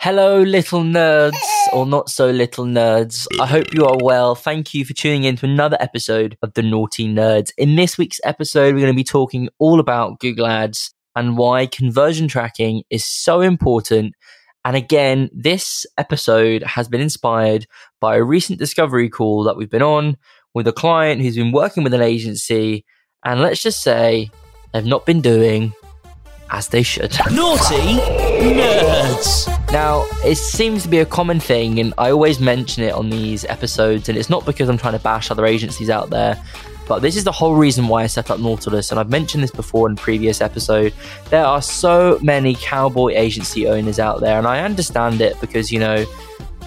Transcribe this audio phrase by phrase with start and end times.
[0.00, 1.34] Hello, little nerds,
[1.72, 3.26] or not so little nerds.
[3.40, 4.36] I hope you are well.
[4.36, 7.50] Thank you for tuning in to another episode of The Nauti Nerds.
[7.58, 11.66] In this week's episode, we're going to be talking all about Google Ads and why
[11.66, 14.14] conversion tracking is so important.
[14.64, 17.66] And again, this episode has been inspired
[18.00, 20.16] by a recent discovery call that we've been on
[20.54, 22.84] with a client who's been working with an agency.
[23.24, 24.30] And let's just say
[24.72, 25.74] they've not been doing
[26.50, 27.10] as they should.
[27.10, 29.72] Nauti Nerds!
[29.72, 33.44] Now, it seems to be a common thing, and I always mention it on these
[33.44, 36.42] episodes, and it's not because I'm trying to bash other agencies out there,
[36.86, 39.50] but this is the whole reason why I set up Nautilus, and I've mentioned this
[39.50, 40.94] before in previous episode.
[41.28, 45.80] There are so many cowboy agency owners out there, and I understand it because, you
[45.80, 46.06] know,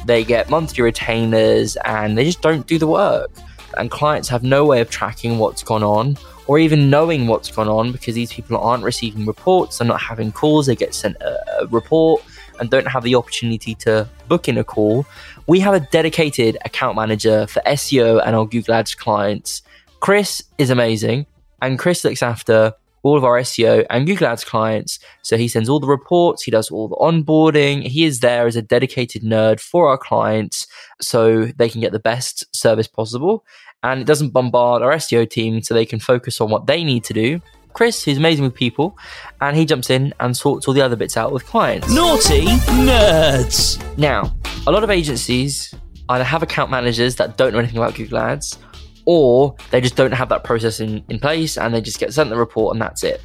[0.05, 3.31] they get monthly retainers and they just don't do the work.
[3.77, 7.67] And clients have no way of tracking what's gone on or even knowing what's gone
[7.67, 11.61] on because these people aren't receiving reports, they're not having calls, they get sent a,
[11.61, 12.23] a report
[12.59, 15.05] and don't have the opportunity to book in a call.
[15.47, 19.61] We have a dedicated account manager for SEO and our Google Ads clients.
[19.99, 21.25] Chris is amazing,
[21.61, 22.73] and Chris looks after
[23.03, 24.99] all of our SEO and Google Ads clients.
[25.23, 27.83] So he sends all the reports, he does all the onboarding.
[27.83, 30.67] He is there as a dedicated nerd for our clients
[31.01, 33.43] so they can get the best service possible
[33.83, 37.03] and it doesn't bombard our SEO team so they can focus on what they need
[37.05, 37.41] to do.
[37.73, 38.97] Chris, who's amazing with people,
[39.39, 41.87] and he jumps in and sorts all the other bits out with clients.
[41.87, 42.45] Nauti
[42.85, 43.97] Nerds!
[43.97, 44.33] Now,
[44.67, 45.73] a lot of agencies
[46.09, 48.57] either have account managers that don't know anything about Google Ads,
[49.05, 52.29] or they just don't have that process in, in place and they just get sent
[52.29, 53.21] the report and that's it.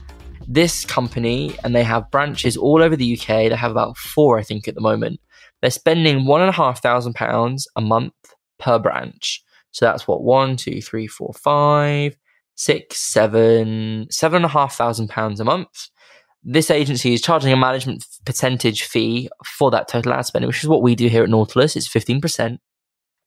[0.49, 4.43] This company, and they have branches all over the UK, they have about four, I
[4.43, 5.21] think, at the moment.
[5.61, 8.15] They're spending one and a half thousand pounds a month
[8.59, 9.43] per branch.
[9.77, 12.17] So that's what one, two, three, four, five,
[12.55, 15.91] six, seven, seven and a half thousand pounds a month.
[16.43, 20.69] This agency is charging a management percentage fee for that total ad spend, which is
[20.69, 21.77] what we do here at Nautilus.
[21.77, 22.57] It's 15%.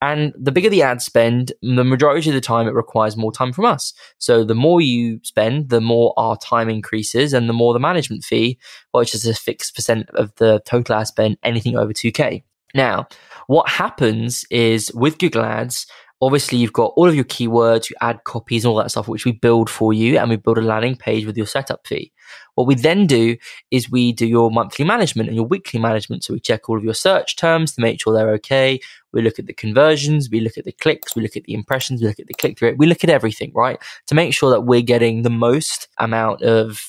[0.02, 3.52] And the bigger the ad spend, the majority of the time it requires more time
[3.52, 3.92] from us.
[4.18, 8.24] So the more you spend, the more our time increases and the more the management
[8.24, 8.58] fee,
[8.90, 12.42] which is a fixed percent of the total ad spend, anything over 2K.
[12.74, 13.06] Now,
[13.46, 15.86] what happens is with Google Ads,
[16.22, 19.24] obviously you've got all of your keywords, you add copies and all that stuff, which
[19.24, 22.12] we build for you and we build a landing page with your setup fee.
[22.54, 23.36] What we then do
[23.70, 26.24] is we do your monthly management and your weekly management.
[26.24, 28.80] So we check all of your search terms to make sure they're okay.
[29.12, 32.02] We look at the conversions, we look at the clicks, we look at the impressions,
[32.02, 33.78] we look at the click through rate, we look at everything, right?
[34.08, 36.80] To make sure that we're getting the most amount of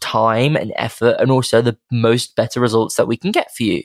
[0.00, 3.82] time and effort and also the most better results that we can get for you.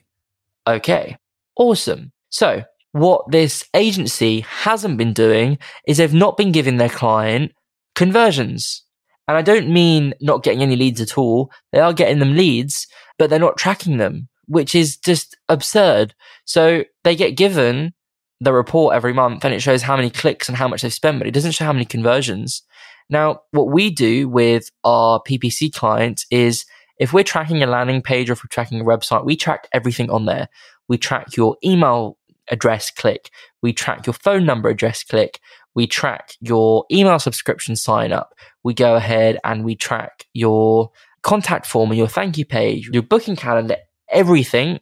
[0.68, 1.18] Okay.
[1.56, 2.12] Awesome.
[2.30, 2.64] So
[2.94, 5.58] what this agency hasn't been doing
[5.88, 7.54] is they've not been giving their client
[7.96, 8.84] conversions.
[9.28, 11.52] And I don't mean not getting any leads at all.
[11.72, 12.88] They are getting them leads,
[13.18, 16.14] but they're not tracking them, which is just absurd.
[16.46, 17.94] So they get given
[18.42, 21.20] the report every month and it shows how many clicks and how much they've spent,
[21.20, 22.64] but it doesn't show how many conversions.
[23.10, 26.66] Now, what we do with our PPC clients is
[26.98, 30.10] if we're tracking a landing page or if we're tracking a website, we track everything
[30.10, 30.50] on there.
[30.88, 32.18] We track your email
[32.50, 33.30] address click.
[33.62, 35.40] We track your phone number address click.
[35.74, 38.34] We track your email subscription sign up.
[38.64, 40.92] We go ahead and we track your
[41.24, 43.78] contact form and your thank you page, your booking calendar.
[44.10, 44.80] Everything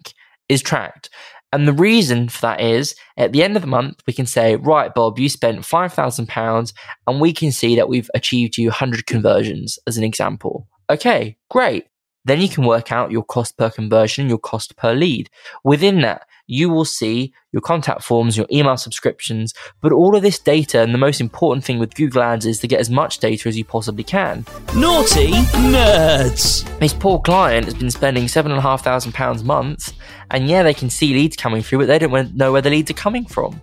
[0.48, 1.10] is tracked.
[1.52, 4.56] And the reason for that is at the end of the month, we can say,
[4.58, 6.74] right, Bob, you spent £5,000
[7.08, 10.68] and we can see that we've achieved you 100 conversions as an example.
[10.90, 11.86] Okay, great.
[12.30, 15.32] Then you can work out your cost per conversion, your cost per lead.
[15.64, 19.52] Within that, you will see your contact forms, your email subscriptions,
[19.82, 20.82] but all of this data.
[20.82, 23.58] And the most important thing with Google Ads is to get as much data as
[23.58, 24.44] you possibly can.
[24.68, 25.32] Nauti
[25.72, 26.80] Nerds!
[26.80, 29.94] This poor client has been spending seven and a half thousand pounds a month,
[30.30, 32.92] and yeah, they can see leads coming through, but they don't know where the leads
[32.92, 33.60] are coming from.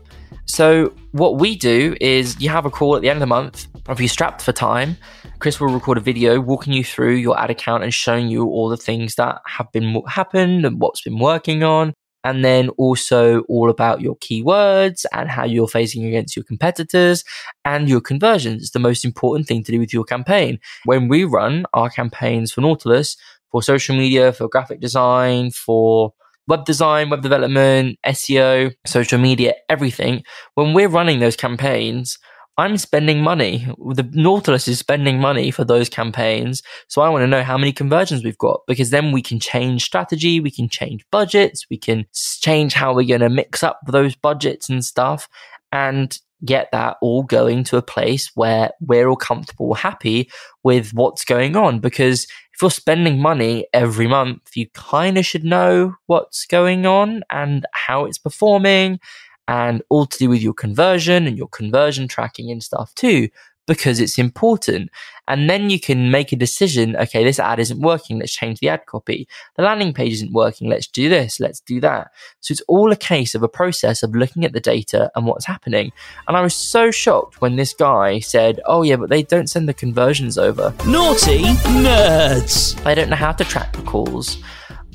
[0.46, 3.68] So what we do is you have a call at the end of the month.
[3.88, 4.96] If you're strapped for time,
[5.38, 8.68] Chris will record a video walking you through your ad account and showing you all
[8.68, 11.92] the things that have been happened and what's been working on.
[12.24, 17.22] And then also all about your keywords and how you're facing against your competitors
[17.64, 18.72] and your conversions.
[18.72, 20.58] The most important thing to do with your campaign.
[20.86, 23.16] When we run our campaigns for Nautilus,
[23.52, 26.14] for social media, for graphic design, for
[26.48, 30.24] web design, web development, SEO, social media, everything.
[30.54, 32.18] When we're running those campaigns,
[32.58, 33.66] I'm spending money.
[33.78, 36.62] The Nautilus is spending money for those campaigns.
[36.88, 39.84] So I want to know how many conversions we've got because then we can change
[39.84, 40.40] strategy.
[40.40, 41.66] We can change budgets.
[41.68, 45.28] We can change how we're going to mix up those budgets and stuff
[45.70, 50.30] and get that all going to a place where we're all comfortable, happy
[50.62, 51.80] with what's going on.
[51.80, 57.22] Because if you're spending money every month, you kind of should know what's going on
[57.30, 58.98] and how it's performing
[59.48, 63.28] and all to do with your conversion and your conversion tracking and stuff too
[63.66, 64.90] because it's important.
[65.28, 66.96] And then you can make a decision.
[66.96, 68.18] Okay, this ad isn't working.
[68.18, 69.28] Let's change the ad copy.
[69.56, 70.68] The landing page isn't working.
[70.70, 71.40] Let's do this.
[71.40, 72.12] Let's do that.
[72.40, 75.46] So it's all a case of a process of looking at the data and what's
[75.46, 75.92] happening.
[76.28, 79.68] And I was so shocked when this guy said, Oh yeah, but they don't send
[79.68, 80.70] the conversions over.
[80.78, 81.42] Nauti
[81.82, 82.82] nerds.
[82.84, 84.38] They don't know how to track the calls.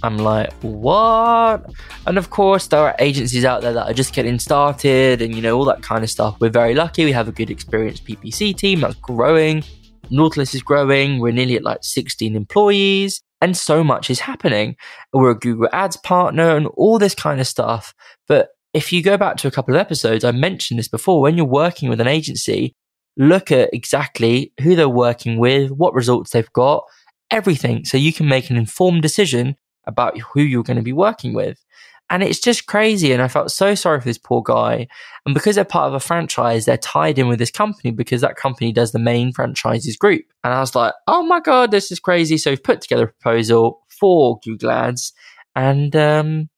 [0.03, 1.65] I'm like, what?
[2.07, 5.41] And of course, there are agencies out there that are just getting started and, you
[5.41, 6.37] know, all that kind of stuff.
[6.39, 7.05] We're very lucky.
[7.05, 9.63] We have a good experienced PPC team that's growing.
[10.09, 11.19] Nautilus is growing.
[11.19, 14.75] We're nearly at like 16 employees and so much is happening.
[15.13, 17.93] We're a Google Ads partner and all this kind of stuff.
[18.27, 21.21] But if you go back to a couple of episodes, I mentioned this before.
[21.21, 22.75] When you're working with an agency,
[23.17, 26.85] look at exactly who they're working with, what results they've got,
[27.29, 27.83] everything.
[27.85, 29.55] So you can make an informed decision
[29.91, 31.63] about who you're going to be working with.
[32.09, 33.13] And it's just crazy.
[33.13, 34.87] And I felt so sorry for this poor guy.
[35.25, 38.35] And because they're part of a franchise, they're tied in with this company because that
[38.35, 40.25] company does the main franchises group.
[40.43, 42.37] And I was like, oh my God, this is crazy.
[42.37, 45.13] So we've put together a proposal for Google Ads
[45.55, 46.49] and um,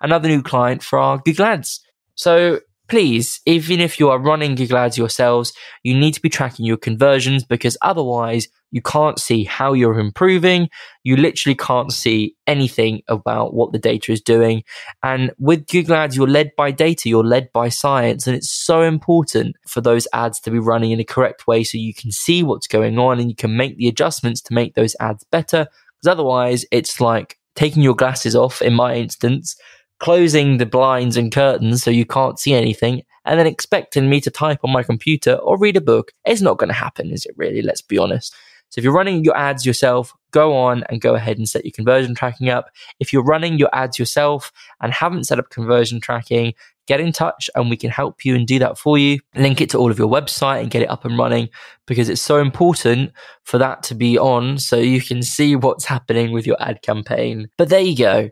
[0.00, 1.86] another new client for our Google Ads.
[2.16, 5.52] So please, even if you are running Google Ads yourselves,
[5.84, 10.68] you need to be tracking your conversions because otherwise you can't see how you're improving.
[11.04, 14.64] You literally can't see anything about what the data is doing.
[15.02, 18.26] And with Google Ads, you're led by data, you're led by science.
[18.26, 21.78] And it's so important for those ads to be running in a correct way so
[21.78, 24.96] you can see what's going on and you can make the adjustments to make those
[25.00, 25.66] ads better.
[26.00, 29.56] Because otherwise, it's like taking your glasses off, in my instance,
[29.98, 34.30] closing the blinds and curtains so you can't see anything, and then expecting me to
[34.30, 36.12] type on my computer or read a book.
[36.26, 37.62] It's not going to happen, is it really?
[37.62, 38.34] Let's be honest.
[38.76, 41.72] So if you're running your ads yourself, go on and go ahead and set your
[41.72, 42.68] conversion tracking up.
[43.00, 44.52] If you're running your ads yourself
[44.82, 46.52] and haven't set up conversion tracking,
[46.86, 49.20] get in touch and we can help you and do that for you.
[49.34, 51.48] Link it to all of your website and get it up and running
[51.86, 53.12] because it's so important
[53.44, 57.48] for that to be on so you can see what's happening with your ad campaign.
[57.56, 58.28] But there you go.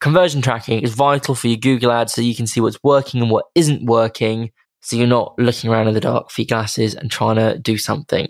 [0.00, 3.30] Conversion tracking is vital for your Google ads so you can see what's working and
[3.32, 4.52] what isn't working.
[4.82, 7.76] So you're not looking around in the dark for your glasses and trying to do
[7.76, 8.28] something.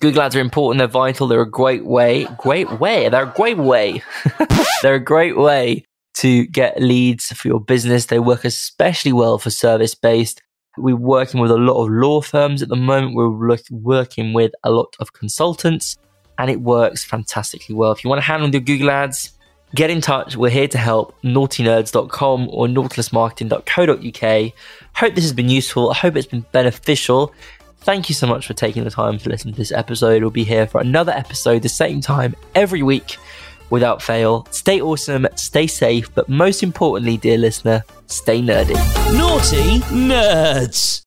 [0.00, 0.78] Google ads are important.
[0.78, 1.28] They're vital.
[1.28, 3.08] They're a great way, great way.
[3.08, 4.02] They're a great way.
[4.82, 5.84] they're a great way
[6.14, 8.06] to get leads for your business.
[8.06, 10.42] They work especially well for service based.
[10.76, 13.14] We're working with a lot of law firms at the moment.
[13.14, 15.96] We're look, working with a lot of consultants
[16.38, 17.92] and it works fantastically well.
[17.92, 19.32] If you want to handle your Google ads,
[19.74, 20.36] get in touch.
[20.36, 24.52] We're here to help nautinerds.com or nautilusmarketing.co.uk.
[24.94, 25.90] Hope this has been useful.
[25.90, 27.32] I hope it's been beneficial.
[27.86, 30.20] Thank you so much for taking the time to listen to this episode.
[30.20, 33.16] We'll be here for another episode the same time every week
[33.70, 34.44] without fail.
[34.50, 38.74] Stay awesome, stay safe, but most importantly, dear listener, stay nerdy.
[39.14, 39.78] Nauti
[40.08, 41.05] nerds.